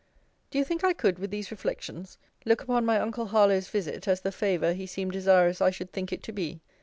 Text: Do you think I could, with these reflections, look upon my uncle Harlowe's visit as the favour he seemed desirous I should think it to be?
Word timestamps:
Do 0.49 0.57
you 0.57 0.63
think 0.63 0.83
I 0.83 0.93
could, 0.93 1.19
with 1.19 1.29
these 1.29 1.51
reflections, 1.51 2.17
look 2.43 2.61
upon 2.63 2.87
my 2.87 2.97
uncle 2.99 3.27
Harlowe's 3.27 3.67
visit 3.69 4.07
as 4.07 4.21
the 4.21 4.31
favour 4.31 4.73
he 4.73 4.87
seemed 4.87 5.11
desirous 5.11 5.61
I 5.61 5.69
should 5.69 5.91
think 5.93 6.11
it 6.11 6.23
to 6.23 6.31
be? 6.31 6.59